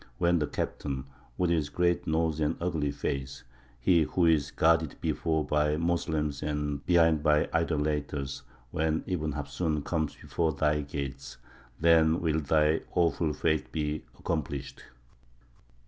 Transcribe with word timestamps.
When 0.17 0.39
the 0.39 0.47
Captain, 0.47 1.03
with 1.37 1.51
his 1.51 1.69
great 1.69 2.07
nose 2.07 2.39
and 2.39 2.57
ugly 2.59 2.89
face, 2.89 3.43
he 3.79 4.01
who 4.01 4.25
is 4.25 4.49
guarded 4.49 4.95
before 4.99 5.45
by 5.45 5.77
Moslems 5.77 6.41
and 6.41 6.83
behind 6.87 7.21
by 7.21 7.47
idolaters 7.53 8.41
when 8.71 9.03
Ibn 9.05 9.33
Hafsūn 9.33 9.85
comes 9.85 10.15
before 10.15 10.53
thy 10.53 10.81
gates, 10.81 11.37
then 11.79 12.19
will 12.19 12.39
thy 12.39 12.81
awful 12.95 13.31
fate 13.31 13.71
be 13.71 14.03
accomplished!" 14.17 14.81